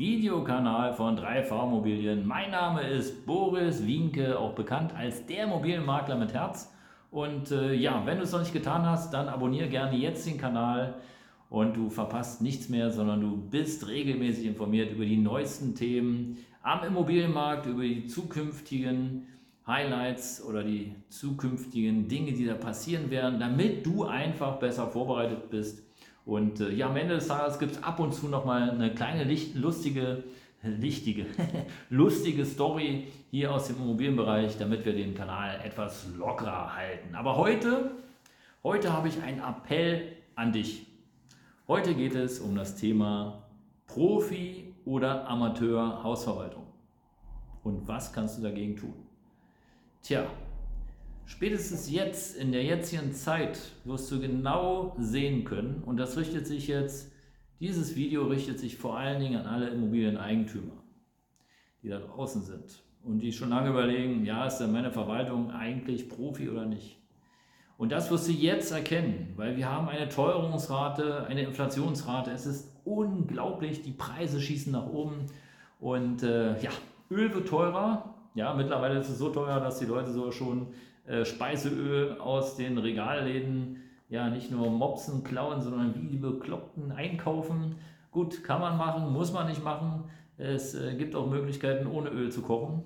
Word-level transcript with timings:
Videokanal 0.00 0.94
von 0.94 1.18
3V 1.18 1.66
Immobilien. 1.66 2.26
Mein 2.26 2.52
Name 2.52 2.88
ist 2.88 3.26
Boris 3.26 3.86
Wienke, 3.86 4.38
auch 4.38 4.54
bekannt 4.54 4.94
als 4.96 5.26
der 5.26 5.44
Immobilienmakler 5.44 6.16
mit 6.16 6.32
Herz. 6.32 6.72
Und 7.10 7.50
äh, 7.50 7.74
ja, 7.74 8.00
wenn 8.06 8.16
du 8.16 8.24
es 8.24 8.32
noch 8.32 8.40
nicht 8.40 8.54
getan 8.54 8.86
hast, 8.86 9.12
dann 9.12 9.28
abonniere 9.28 9.68
gerne 9.68 9.94
jetzt 9.98 10.26
den 10.26 10.38
Kanal 10.38 10.94
und 11.50 11.76
du 11.76 11.90
verpasst 11.90 12.40
nichts 12.40 12.70
mehr, 12.70 12.90
sondern 12.90 13.20
du 13.20 13.36
bist 13.36 13.88
regelmäßig 13.88 14.46
informiert 14.46 14.90
über 14.90 15.04
die 15.04 15.18
neuesten 15.18 15.74
Themen 15.74 16.38
am 16.62 16.82
Immobilienmarkt, 16.82 17.66
über 17.66 17.82
die 17.82 18.06
zukünftigen 18.06 19.26
Highlights 19.66 20.42
oder 20.42 20.64
die 20.64 20.94
zukünftigen 21.10 22.08
Dinge, 22.08 22.32
die 22.32 22.46
da 22.46 22.54
passieren 22.54 23.10
werden, 23.10 23.38
damit 23.38 23.84
du 23.84 24.04
einfach 24.04 24.58
besser 24.60 24.86
vorbereitet 24.86 25.50
bist 25.50 25.89
und 26.26 26.60
äh, 26.60 26.72
ja, 26.72 26.88
am 26.88 26.96
Ende 26.96 27.14
des 27.14 27.28
Tages 27.28 27.58
gibt 27.58 27.72
es 27.72 27.82
ab 27.82 27.98
und 28.00 28.12
zu 28.14 28.28
nochmal 28.28 28.70
eine 28.70 28.94
kleine, 28.94 29.24
licht, 29.24 29.54
lustige, 29.54 30.24
lichtige, 30.62 31.26
lustige 31.90 32.44
Story 32.44 33.08
hier 33.30 33.52
aus 33.52 33.68
dem 33.68 33.76
Immobilienbereich, 33.76 34.58
damit 34.58 34.84
wir 34.84 34.92
den 34.92 35.14
Kanal 35.14 35.60
etwas 35.64 36.06
lockerer 36.16 36.76
halten. 36.76 37.14
Aber 37.14 37.36
heute, 37.36 37.92
heute 38.62 38.92
habe 38.92 39.08
ich 39.08 39.22
einen 39.22 39.40
Appell 39.40 40.16
an 40.34 40.52
dich. 40.52 40.86
Heute 41.66 41.94
geht 41.94 42.14
es 42.14 42.40
um 42.40 42.54
das 42.54 42.76
Thema 42.76 43.44
Profi 43.86 44.74
oder 44.84 45.28
Amateur 45.28 46.02
Hausverwaltung. 46.02 46.66
Und 47.62 47.86
was 47.86 48.12
kannst 48.12 48.38
du 48.38 48.42
dagegen 48.42 48.76
tun? 48.76 48.94
Tja, 50.02 50.24
Spätestens 51.30 51.88
jetzt, 51.88 52.36
in 52.36 52.50
der 52.50 52.64
jetzigen 52.64 53.12
Zeit, 53.12 53.56
wirst 53.84 54.10
du 54.10 54.20
genau 54.20 54.96
sehen 54.98 55.44
können, 55.44 55.80
und 55.86 55.96
das 55.96 56.16
richtet 56.16 56.44
sich 56.48 56.66
jetzt, 56.66 57.12
dieses 57.60 57.94
Video 57.94 58.26
richtet 58.26 58.58
sich 58.58 58.76
vor 58.76 58.98
allen 58.98 59.20
Dingen 59.20 59.36
an 59.36 59.46
alle 59.46 59.68
Immobilieneigentümer, 59.68 60.72
die 61.84 61.88
da 61.88 62.00
draußen 62.00 62.42
sind 62.42 62.82
und 63.04 63.20
die 63.20 63.32
schon 63.32 63.50
lange 63.50 63.70
überlegen, 63.70 64.24
ja, 64.24 64.44
ist 64.44 64.58
denn 64.58 64.72
meine 64.72 64.90
Verwaltung 64.90 65.52
eigentlich 65.52 66.08
Profi 66.08 66.50
oder 66.50 66.66
nicht? 66.66 66.98
Und 67.78 67.92
das 67.92 68.10
wirst 68.10 68.26
du 68.26 68.32
jetzt 68.32 68.72
erkennen, 68.72 69.32
weil 69.36 69.56
wir 69.56 69.70
haben 69.70 69.88
eine 69.88 70.08
Teuerungsrate, 70.08 71.26
eine 71.28 71.42
Inflationsrate. 71.42 72.32
Es 72.32 72.44
ist 72.44 72.72
unglaublich, 72.84 73.82
die 73.82 73.92
Preise 73.92 74.40
schießen 74.40 74.72
nach 74.72 74.88
oben 74.88 75.26
und 75.78 76.24
äh, 76.24 76.60
ja, 76.60 76.70
Öl 77.08 77.32
wird 77.32 77.46
teurer. 77.46 78.16
Ja, 78.34 78.54
mittlerweile 78.54 78.98
ist 78.98 79.08
es 79.08 79.18
so 79.18 79.30
teuer, 79.30 79.60
dass 79.60 79.78
die 79.78 79.86
Leute 79.86 80.12
so 80.12 80.30
schon 80.30 80.68
äh, 81.06 81.24
Speiseöl 81.24 82.18
aus 82.18 82.56
den 82.56 82.78
Regalläden 82.78 83.82
ja 84.08 84.28
nicht 84.28 84.50
nur 84.50 84.70
mopsen, 84.70 85.24
klauen, 85.24 85.62
sondern 85.62 85.94
wie 85.94 86.06
die 86.06 86.16
Bekloppten 86.16 86.92
einkaufen. 86.92 87.76
Gut, 88.10 88.42
kann 88.44 88.60
man 88.60 88.76
machen, 88.76 89.12
muss 89.12 89.32
man 89.32 89.46
nicht 89.46 89.64
machen. 89.64 90.04
Es 90.36 90.74
äh, 90.74 90.94
gibt 90.94 91.14
auch 91.14 91.28
Möglichkeiten, 91.28 91.86
ohne 91.86 92.10
Öl 92.10 92.30
zu 92.30 92.42
kochen 92.42 92.82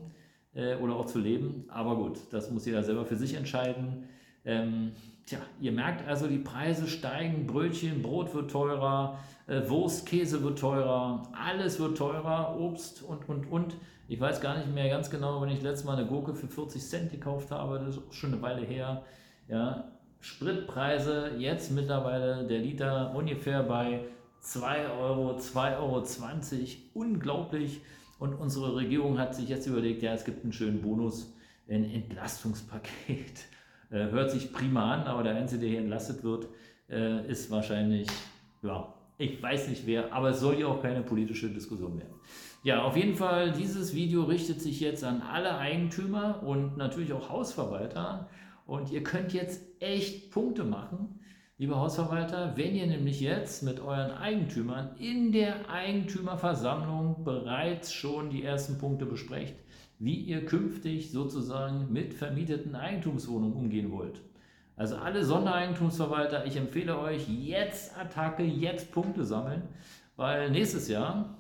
äh, 0.55 0.77
oder 0.77 0.97
auch 0.97 1.07
zu 1.07 1.19
leben. 1.19 1.65
Aber 1.69 1.97
gut, 1.97 2.19
das 2.31 2.51
muss 2.51 2.67
jeder 2.67 2.83
selber 2.83 3.05
für 3.05 3.17
sich 3.17 3.35
entscheiden. 3.35 4.09
Ähm, 4.45 4.93
tja, 5.27 5.39
ihr 5.61 5.73
merkt 5.73 6.07
also, 6.07 6.27
die 6.27 6.39
Preise 6.39 6.87
steigen, 6.87 7.47
Brötchen, 7.47 8.03
Brot 8.03 8.35
wird 8.35 8.51
teurer, 8.51 9.19
äh, 9.47 9.69
Wurst, 9.69 10.07
Käse 10.07 10.43
wird 10.43 10.59
teurer, 10.59 11.23
alles 11.33 11.79
wird 11.81 11.97
teurer, 11.97 12.59
Obst 12.59 13.03
und, 13.03 13.29
und, 13.29 13.51
und. 13.51 13.77
Ich 14.07 14.21
weiß 14.21 14.41
gar 14.41 14.59
nicht 14.59 14.73
mehr 14.73 14.89
ganz 14.91 15.09
genau, 15.11 15.41
wenn 15.41 15.49
ich 15.49 15.63
letztes 15.63 15.87
Mal 15.87 15.97
eine 15.97 16.07
Gurke 16.07 16.35
für 16.35 16.47
40 16.47 16.83
Cent 16.83 17.11
gekauft 17.11 17.51
habe, 17.51 17.79
das 17.79 17.97
ist 17.97 18.15
schon 18.15 18.35
eine 18.35 18.43
Weile 18.43 18.67
her. 18.67 19.03
Ja, 19.49 19.93
Spritpreise 20.21 21.33
jetzt 21.39 21.71
mittlerweile 21.71 22.47
der 22.47 22.59
Liter 22.59 23.15
ungefähr 23.15 23.63
bei 23.63 24.07
2 24.41 24.89
Euro, 24.91 25.37
2,20 25.37 25.79
Euro. 25.79 26.03
Unglaublich. 26.95 27.81
Und 28.19 28.35
unsere 28.35 28.75
Regierung 28.77 29.19
hat 29.19 29.35
sich 29.35 29.49
jetzt 29.49 29.67
überlegt, 29.67 30.03
ja, 30.03 30.15
es 30.15 30.25
gibt 30.25 30.45
einen 30.45 30.53
schönen 30.53 30.81
Bonus, 30.81 31.35
ein 31.69 31.85
Entlastungspaket. 31.85 33.45
Äh, 33.95 34.11
hört 34.11 34.33
sich 34.33 34.53
prima 34.53 34.93
an, 34.93 35.07
aber 35.07 35.23
der 35.23 35.37
Einzige, 35.37 35.61
der 35.61 35.71
hier 35.71 35.79
entlastet 35.79 36.25
wird, 36.25 36.49
äh, 36.91 37.25
ist 37.31 37.49
wahrscheinlich, 37.53 38.09
ja, 38.63 38.93
ich 39.19 39.41
weiß 39.41 39.69
nicht 39.69 39.87
wer, 39.87 40.13
aber 40.13 40.31
es 40.31 40.41
soll 40.41 40.59
ja 40.59 40.67
auch 40.67 40.83
keine 40.83 41.03
politische 41.03 41.49
Diskussion 41.49 41.97
werden. 41.97 42.15
Ja, 42.65 42.83
auf 42.83 42.97
jeden 42.97 43.15
Fall, 43.15 43.53
dieses 43.53 43.95
Video 43.95 44.25
richtet 44.25 44.61
sich 44.61 44.81
jetzt 44.81 45.05
an 45.05 45.23
alle 45.23 45.59
Eigentümer 45.59 46.43
und 46.43 46.77
natürlich 46.77 47.13
auch 47.13 47.29
Hausverwalter. 47.31 48.29
Und 48.67 48.91
ihr 48.91 49.05
könnt 49.05 49.33
jetzt 49.33 49.63
echt 49.79 50.33
Punkte 50.33 50.65
machen, 50.65 51.21
liebe 51.57 51.77
Hausverwalter, 51.77 52.57
wenn 52.57 52.75
ihr 52.75 52.87
nämlich 52.87 53.21
jetzt 53.21 53.63
mit 53.63 53.79
euren 53.79 54.11
Eigentümern 54.11 54.97
in 54.99 55.31
der 55.31 55.71
Eigentümerversammlung 55.71 57.23
bereits 57.23 57.93
schon 57.93 58.31
die 58.31 58.43
ersten 58.43 58.79
Punkte 58.79 59.07
besprecht, 59.07 59.55
wie 60.01 60.17
ihr 60.17 60.45
künftig 60.45 61.13
sozusagen 61.13 61.93
mit 61.93 62.13
vermieteten 62.13 62.75
Eigentumswohnungen 62.75 63.57
umgehen 63.57 63.93
wollt. 63.93 64.21
Also 64.77 64.97
alle 64.97 65.25
Sondereigentumsverwalter, 65.25 66.45
ich 66.45 66.57
empfehle 66.57 66.99
euch 66.99 67.29
jetzt 67.29 67.97
Attacke, 67.97 68.43
jetzt 68.43 68.91
Punkte 68.91 69.25
sammeln, 69.25 69.63
weil 70.17 70.51
nächstes 70.51 70.89
Jahr 70.89 71.39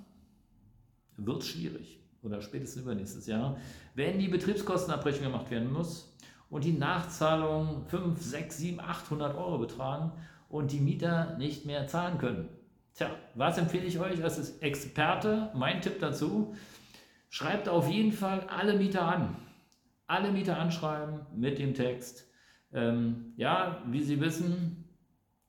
wird 1.16 1.42
es 1.42 1.48
schwierig 1.48 1.98
oder 2.22 2.40
spätestens 2.40 2.82
übernächstes 2.82 3.26
Jahr, 3.26 3.56
wenn 3.96 4.20
die 4.20 4.28
Betriebskostenabrechnung 4.28 5.32
gemacht 5.32 5.50
werden 5.50 5.72
muss 5.72 6.16
und 6.54 6.62
die 6.62 6.72
Nachzahlungen 6.72 7.84
5, 7.86 8.22
6, 8.22 8.58
7, 8.58 8.80
800 8.80 9.36
Euro 9.36 9.58
betragen 9.58 10.12
und 10.48 10.70
die 10.70 10.78
Mieter 10.78 11.36
nicht 11.36 11.66
mehr 11.66 11.88
zahlen 11.88 12.16
können. 12.16 12.48
Tja, 12.94 13.10
was 13.34 13.58
empfehle 13.58 13.84
ich 13.86 13.98
euch 13.98 14.22
als 14.22 14.58
Experte? 14.58 15.50
Mein 15.56 15.80
Tipp 15.80 15.98
dazu, 15.98 16.54
schreibt 17.28 17.68
auf 17.68 17.90
jeden 17.90 18.12
Fall 18.12 18.46
alle 18.46 18.74
Mieter 18.74 19.02
an. 19.02 19.34
Alle 20.06 20.30
Mieter 20.30 20.56
anschreiben 20.56 21.26
mit 21.34 21.58
dem 21.58 21.74
Text. 21.74 22.30
Ähm, 22.72 23.32
ja, 23.36 23.82
wie 23.88 24.04
Sie 24.04 24.20
wissen, 24.20 24.83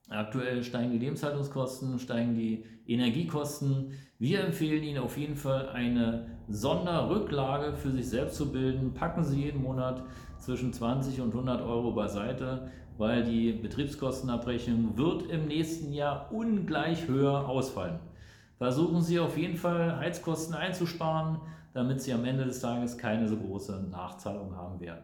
Aktuell 0.09 0.63
steigen 0.63 0.91
die 0.91 0.99
Lebenshaltungskosten, 0.99 1.97
steigen 1.97 2.35
die 2.35 2.63
Energiekosten. 2.85 3.93
Wir 4.19 4.43
empfehlen 4.43 4.83
Ihnen 4.83 4.99
auf 4.99 5.17
jeden 5.17 5.35
Fall 5.35 5.69
eine 5.69 6.27
Sonderrücklage 6.47 7.75
für 7.75 7.91
sich 7.91 8.07
selbst 8.07 8.35
zu 8.35 8.51
bilden. 8.51 8.93
Packen 8.93 9.23
Sie 9.23 9.41
jeden 9.41 9.63
Monat 9.63 10.03
zwischen 10.37 10.71
20 10.71 11.21
und 11.21 11.31
100 11.31 11.61
Euro 11.63 11.91
beiseite, 11.91 12.69
weil 12.99 13.23
die 13.23 13.51
Betriebskostenabrechnung 13.53 14.95
wird 14.95 15.23
im 15.23 15.47
nächsten 15.47 15.91
Jahr 15.91 16.31
ungleich 16.31 17.07
höher 17.07 17.49
ausfallen. 17.49 17.99
Versuchen 18.59 19.01
Sie 19.01 19.19
auf 19.19 19.35
jeden 19.37 19.57
Fall 19.57 19.97
Heizkosten 19.97 20.53
einzusparen, 20.53 21.39
damit 21.73 22.01
Sie 22.01 22.13
am 22.13 22.25
Ende 22.25 22.45
des 22.45 22.61
Tages 22.61 22.97
keine 22.97 23.27
so 23.27 23.37
große 23.37 23.87
Nachzahlung 23.91 24.55
haben 24.55 24.79
werden. 24.79 25.03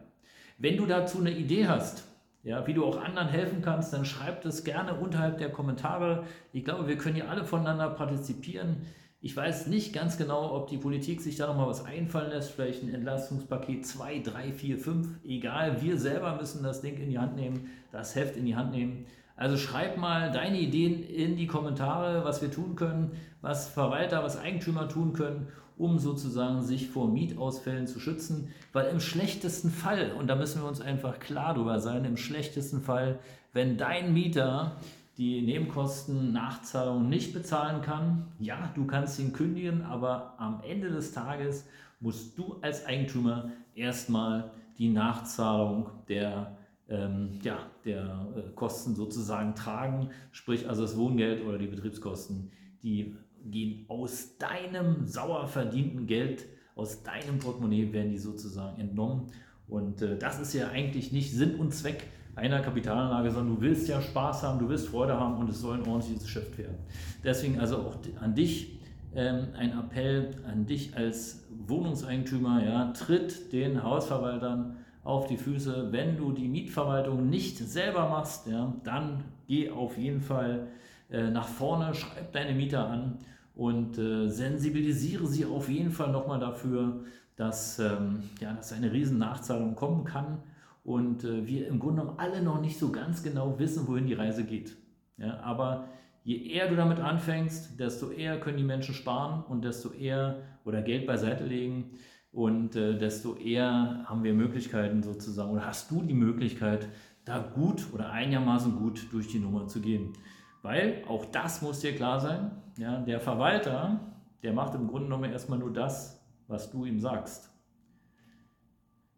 Wenn 0.58 0.76
du 0.76 0.86
dazu 0.86 1.18
eine 1.18 1.32
Idee 1.32 1.66
hast, 1.66 2.04
ja, 2.44 2.66
wie 2.66 2.74
du 2.74 2.84
auch 2.84 3.00
anderen 3.00 3.28
helfen 3.28 3.62
kannst, 3.62 3.92
dann 3.92 4.04
schreib 4.04 4.42
das 4.42 4.64
gerne 4.64 4.94
unterhalb 4.94 5.38
der 5.38 5.50
Kommentare. 5.50 6.24
Ich 6.52 6.64
glaube, 6.64 6.88
wir 6.88 6.98
können 6.98 7.14
hier 7.14 7.30
alle 7.30 7.44
voneinander 7.44 7.88
partizipieren. 7.90 8.86
Ich 9.20 9.36
weiß 9.36 9.68
nicht 9.68 9.92
ganz 9.92 10.18
genau, 10.18 10.52
ob 10.52 10.68
die 10.68 10.78
Politik 10.78 11.20
sich 11.20 11.36
da 11.36 11.46
nochmal 11.46 11.68
was 11.68 11.84
einfallen 11.84 12.30
lässt, 12.30 12.50
vielleicht 12.50 12.82
ein 12.82 12.92
Entlastungspaket 12.92 13.86
2, 13.86 14.18
3, 14.18 14.52
4, 14.52 14.78
5, 14.78 15.08
egal. 15.24 15.80
Wir 15.80 15.96
selber 15.96 16.34
müssen 16.34 16.64
das 16.64 16.80
Ding 16.80 16.96
in 16.98 17.10
die 17.10 17.18
Hand 17.18 17.36
nehmen, 17.36 17.70
das 17.92 18.16
Heft 18.16 18.36
in 18.36 18.44
die 18.44 18.56
Hand 18.56 18.72
nehmen. 18.72 19.06
Also 19.36 19.56
schreib 19.56 19.96
mal 19.96 20.32
deine 20.32 20.58
Ideen 20.58 21.04
in 21.04 21.36
die 21.36 21.46
Kommentare, 21.46 22.24
was 22.24 22.42
wir 22.42 22.50
tun 22.50 22.74
können, 22.74 23.12
was 23.40 23.68
Verwalter, 23.68 24.24
was 24.24 24.36
Eigentümer 24.36 24.88
tun 24.88 25.12
können 25.12 25.46
um 25.76 25.98
sozusagen 25.98 26.62
sich 26.62 26.88
vor 26.88 27.08
Mietausfällen 27.08 27.86
zu 27.86 28.00
schützen, 28.00 28.48
weil 28.72 28.90
im 28.90 29.00
schlechtesten 29.00 29.70
Fall, 29.70 30.12
und 30.12 30.28
da 30.28 30.36
müssen 30.36 30.62
wir 30.62 30.68
uns 30.68 30.80
einfach 30.80 31.18
klar 31.18 31.54
drüber 31.54 31.80
sein, 31.80 32.04
im 32.04 32.16
schlechtesten 32.16 32.80
Fall, 32.80 33.18
wenn 33.52 33.76
dein 33.76 34.12
Mieter 34.12 34.76
die 35.18 35.42
Nebenkosten 35.42 36.32
Nachzahlung 36.32 37.08
nicht 37.08 37.34
bezahlen 37.34 37.82
kann, 37.82 38.26
ja, 38.38 38.72
du 38.74 38.86
kannst 38.86 39.18
ihn 39.18 39.32
kündigen, 39.32 39.82
aber 39.82 40.34
am 40.38 40.60
Ende 40.66 40.90
des 40.90 41.12
Tages 41.12 41.66
musst 42.00 42.38
du 42.38 42.56
als 42.62 42.86
Eigentümer 42.86 43.50
erstmal 43.74 44.50
die 44.78 44.88
Nachzahlung 44.88 45.90
der 46.08 46.56
ähm, 46.92 47.30
ja, 47.42 47.58
der 47.84 48.26
äh, 48.36 48.50
Kosten 48.54 48.94
sozusagen 48.94 49.54
tragen. 49.54 50.10
Sprich 50.30 50.68
also 50.68 50.82
das 50.82 50.96
Wohngeld 50.96 51.44
oder 51.44 51.58
die 51.58 51.66
Betriebskosten, 51.66 52.50
die 52.82 53.16
gehen 53.50 53.84
aus 53.88 54.38
deinem 54.38 55.06
sauer 55.06 55.46
verdienten 55.46 56.06
Geld, 56.06 56.46
aus 56.74 57.02
deinem 57.02 57.38
Portemonnaie 57.38 57.92
werden 57.92 58.10
die 58.10 58.18
sozusagen 58.18 58.80
entnommen. 58.80 59.26
Und 59.68 60.02
äh, 60.02 60.18
das 60.18 60.40
ist 60.40 60.54
ja 60.54 60.68
eigentlich 60.68 61.12
nicht 61.12 61.32
Sinn 61.32 61.56
und 61.56 61.72
Zweck 61.72 62.04
einer 62.34 62.60
Kapitalanlage, 62.60 63.30
sondern 63.30 63.56
du 63.56 63.60
willst 63.60 63.88
ja 63.88 64.00
Spaß 64.00 64.42
haben, 64.42 64.58
du 64.58 64.68
willst 64.68 64.88
Freude 64.88 65.18
haben 65.18 65.36
und 65.38 65.50
es 65.50 65.60
soll 65.60 65.78
ein 65.78 65.86
ordentliches 65.86 66.24
Geschäft 66.24 66.56
werden. 66.56 66.78
Deswegen 67.22 67.60
also 67.60 67.76
auch 67.76 67.96
an 68.20 68.34
dich 68.34 68.80
ähm, 69.14 69.48
ein 69.56 69.78
Appell 69.78 70.30
an 70.50 70.66
dich 70.66 70.96
als 70.96 71.46
Wohnungseigentümer, 71.66 72.64
ja, 72.64 72.92
tritt 72.92 73.52
den 73.52 73.82
Hausverwaltern 73.82 74.76
auf 75.04 75.26
die 75.26 75.36
Füße. 75.36 75.88
Wenn 75.90 76.16
du 76.16 76.32
die 76.32 76.48
Mietverwaltung 76.48 77.28
nicht 77.28 77.58
selber 77.58 78.08
machst, 78.08 78.46
ja, 78.46 78.74
dann 78.84 79.24
geh 79.48 79.70
auf 79.70 79.98
jeden 79.98 80.20
Fall 80.20 80.68
äh, 81.12 81.30
nach 81.30 81.46
vorne, 81.46 81.94
schreib 81.94 82.32
deine 82.32 82.54
Mieter 82.54 82.88
an 82.88 83.18
und 83.54 83.98
äh, 83.98 84.28
sensibilisiere 84.28 85.26
sie 85.26 85.44
auf 85.44 85.68
jeden 85.68 85.90
Fall 85.90 86.10
nochmal 86.10 86.40
dafür, 86.40 87.04
dass, 87.36 87.78
ähm, 87.78 88.22
ja, 88.40 88.52
dass 88.54 88.72
eine 88.72 88.92
riesen 88.92 89.18
Nachzahlung 89.18 89.74
kommen 89.74 90.04
kann 90.04 90.38
und 90.84 91.24
äh, 91.24 91.46
wir 91.46 91.68
im 91.68 91.78
Grunde 91.78 92.02
genommen 92.02 92.18
alle 92.18 92.42
noch 92.42 92.60
nicht 92.60 92.78
so 92.78 92.90
ganz 92.90 93.22
genau 93.22 93.58
wissen, 93.58 93.86
wohin 93.86 94.06
die 94.06 94.14
Reise 94.14 94.44
geht. 94.44 94.76
Ja, 95.18 95.40
aber 95.40 95.88
je 96.24 96.36
eher 96.36 96.68
du 96.68 96.76
damit 96.76 96.98
anfängst, 96.98 97.78
desto 97.78 98.10
eher 98.10 98.40
können 98.40 98.56
die 98.56 98.64
Menschen 98.64 98.94
sparen 98.94 99.44
und 99.44 99.64
desto 99.64 99.92
eher 99.92 100.38
oder 100.64 100.82
Geld 100.82 101.06
beiseite 101.06 101.44
legen 101.44 101.92
und 102.32 102.76
äh, 102.76 102.98
desto 102.98 103.36
eher 103.36 104.04
haben 104.06 104.24
wir 104.24 104.34
Möglichkeiten 104.34 105.02
sozusagen 105.02 105.50
oder 105.50 105.66
hast 105.66 105.90
du 105.90 106.02
die 106.02 106.14
Möglichkeit, 106.14 106.88
da 107.24 107.38
gut 107.38 107.86
oder 107.92 108.10
einigermaßen 108.10 108.76
gut 108.76 109.06
durch 109.12 109.28
die 109.28 109.38
Nummer 109.38 109.68
zu 109.68 109.80
gehen. 109.80 110.14
Weil 110.62 111.02
auch 111.08 111.24
das 111.26 111.60
muss 111.60 111.80
dir 111.80 111.94
klar 111.94 112.20
sein, 112.20 112.52
ja, 112.78 113.00
der 113.00 113.20
Verwalter, 113.20 114.00
der 114.42 114.52
macht 114.52 114.74
im 114.74 114.86
Grunde 114.86 115.06
genommen 115.06 115.30
erstmal 115.30 115.58
nur 115.58 115.72
das, 115.72 116.24
was 116.46 116.70
du 116.70 116.84
ihm 116.84 117.00
sagst. 117.00 117.50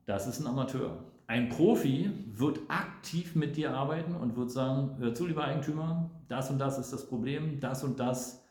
Das 0.07 0.27
ist 0.27 0.41
ein 0.41 0.47
Amateur. 0.47 1.05
Ein 1.27 1.49
Profi 1.49 2.11
wird 2.33 2.61
aktiv 2.69 3.35
mit 3.35 3.57
dir 3.57 3.75
arbeiten 3.75 4.15
und 4.15 4.37
wird 4.37 4.51
sagen, 4.51 4.97
hör 4.99 5.15
zu, 5.15 5.27
lieber 5.27 5.45
Eigentümer, 5.45 6.11
das 6.29 6.51
und 6.51 6.59
das 6.59 6.79
ist 6.79 6.93
das 6.93 7.07
Problem, 7.07 7.61
das 7.61 7.83
und 7.85 7.99
das 7.99 8.45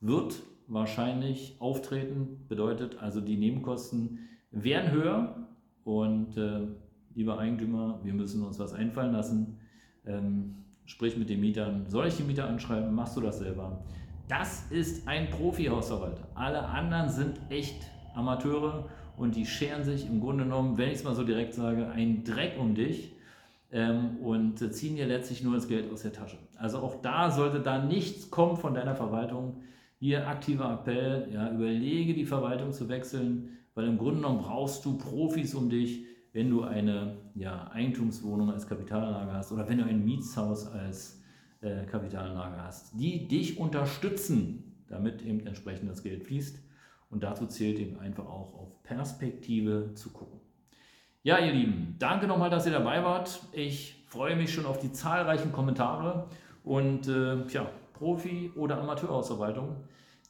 wird 0.00 0.42
wahrscheinlich 0.66 1.56
auftreten, 1.60 2.46
bedeutet 2.48 2.98
also 3.00 3.20
die 3.20 3.36
Nebenkosten 3.36 4.28
werden 4.50 4.90
höher 4.90 5.48
und 5.84 6.36
äh, 6.36 6.66
lieber 7.14 7.38
Eigentümer, 7.38 8.00
wir 8.02 8.14
müssen 8.14 8.44
uns 8.44 8.58
was 8.58 8.72
einfallen 8.72 9.12
lassen. 9.12 9.58
Ähm, 10.04 10.56
sprich 10.92 11.16
mit 11.16 11.30
den 11.30 11.40
Mietern, 11.40 11.86
soll 11.88 12.06
ich 12.06 12.16
die 12.18 12.22
Mieter 12.22 12.46
anschreiben, 12.46 12.94
machst 12.94 13.16
du 13.16 13.22
das 13.22 13.38
selber? 13.38 13.82
Das 14.28 14.70
ist 14.70 15.08
ein 15.08 15.30
Profi-Hausverwalter. 15.30 16.28
Alle 16.34 16.62
anderen 16.62 17.08
sind 17.08 17.40
echt 17.48 17.76
Amateure 18.14 18.90
und 19.16 19.34
die 19.34 19.46
scheren 19.46 19.84
sich 19.84 20.06
im 20.06 20.20
Grunde 20.20 20.44
genommen, 20.44 20.76
wenn 20.76 20.88
ich 20.88 20.96
es 20.96 21.04
mal 21.04 21.14
so 21.14 21.24
direkt 21.24 21.54
sage, 21.54 21.88
einen 21.88 22.24
Dreck 22.24 22.58
um 22.58 22.74
dich 22.74 23.12
ähm, 23.72 24.18
und 24.22 24.58
ziehen 24.74 24.96
dir 24.96 25.06
letztlich 25.06 25.42
nur 25.42 25.54
das 25.54 25.66
Geld 25.66 25.90
aus 25.90 26.02
der 26.02 26.12
Tasche. 26.12 26.36
Also 26.58 26.78
auch 26.78 27.00
da 27.00 27.30
sollte 27.30 27.60
da 27.60 27.82
nichts 27.82 28.30
kommen 28.30 28.58
von 28.58 28.74
deiner 28.74 28.94
Verwaltung. 28.94 29.62
Hier 29.98 30.28
aktiver 30.28 30.74
Appell, 30.74 31.28
ja, 31.32 31.50
überlege 31.50 32.12
die 32.12 32.26
Verwaltung 32.26 32.72
zu 32.72 32.90
wechseln, 32.90 33.56
weil 33.74 33.86
im 33.86 33.96
Grunde 33.96 34.16
genommen 34.16 34.42
brauchst 34.42 34.84
du 34.84 34.98
Profis 34.98 35.54
um 35.54 35.70
dich, 35.70 36.04
wenn 36.32 36.50
du 36.50 36.62
eine 36.62 37.16
ja, 37.34 37.70
Eigentumswohnung 37.72 38.50
als 38.50 38.66
Kapitalanlage 38.66 39.32
hast 39.32 39.52
oder 39.52 39.68
wenn 39.68 39.78
du 39.78 39.84
ein 39.84 40.04
Mietshaus 40.04 40.66
als 40.66 41.22
äh, 41.60 41.84
Kapitalanlage 41.84 42.62
hast, 42.62 42.98
die 42.98 43.28
dich 43.28 43.58
unterstützen, 43.58 44.84
damit 44.88 45.22
eben 45.22 45.46
entsprechend 45.46 45.90
das 45.90 46.02
Geld 46.02 46.24
fließt. 46.24 46.58
Und 47.10 47.22
dazu 47.22 47.46
zählt 47.46 47.78
eben 47.78 47.98
einfach 47.98 48.24
auch 48.24 48.54
auf 48.54 48.82
Perspektive 48.82 49.92
zu 49.94 50.10
gucken. 50.10 50.40
Ja, 51.22 51.38
ihr 51.38 51.52
Lieben, 51.52 51.96
danke 51.98 52.26
nochmal, 52.26 52.48
dass 52.48 52.64
ihr 52.66 52.72
dabei 52.72 53.04
wart. 53.04 53.40
Ich 53.52 54.02
freue 54.08 54.34
mich 54.34 54.52
schon 54.52 54.64
auf 54.64 54.78
die 54.78 54.92
zahlreichen 54.92 55.52
Kommentare 55.52 56.28
und 56.64 57.06
äh, 57.08 57.46
ja, 57.48 57.70
Profi- 57.92 58.50
oder 58.56 58.80
Amateurausarbeitung. 58.80 59.76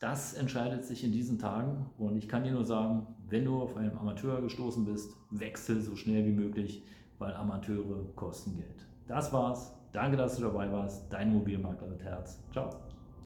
Das 0.02 0.34
entscheidet 0.34 0.84
sich 0.84 1.04
in 1.04 1.12
diesen 1.12 1.38
Tagen 1.38 1.86
und 1.96 2.16
ich 2.16 2.28
kann 2.28 2.42
dir 2.42 2.50
nur 2.50 2.64
sagen, 2.64 3.06
wenn 3.28 3.44
du 3.44 3.62
auf 3.62 3.76
einen 3.76 3.96
Amateur 3.96 4.42
gestoßen 4.42 4.84
bist, 4.84 5.14
wechsel 5.30 5.80
so 5.80 5.94
schnell 5.94 6.26
wie 6.26 6.32
möglich, 6.32 6.82
weil 7.20 7.32
Amateure 7.34 8.04
kosten 8.16 8.56
Geld. 8.56 8.84
Das 9.06 9.32
war's. 9.32 9.72
Danke, 9.92 10.16
dass 10.16 10.34
du 10.34 10.42
dabei 10.42 10.72
warst. 10.72 11.04
Dein 11.12 11.32
Mobilmakler 11.32 11.86
mit 11.86 12.02
Herz. 12.02 12.42
Ciao. 12.50 12.70